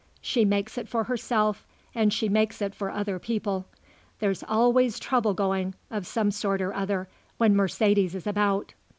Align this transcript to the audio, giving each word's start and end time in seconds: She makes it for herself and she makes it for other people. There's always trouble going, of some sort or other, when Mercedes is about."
She 0.19 0.45
makes 0.45 0.79
it 0.79 0.87
for 0.87 1.03
herself 1.03 1.63
and 1.93 2.11
she 2.11 2.27
makes 2.27 2.59
it 2.59 2.73
for 2.73 2.89
other 2.89 3.19
people. 3.19 3.67
There's 4.17 4.41
always 4.47 4.97
trouble 4.97 5.35
going, 5.35 5.75
of 5.91 6.07
some 6.07 6.31
sort 6.31 6.59
or 6.59 6.73
other, 6.73 7.07
when 7.37 7.55
Mercedes 7.55 8.15
is 8.15 8.25
about." 8.25 8.73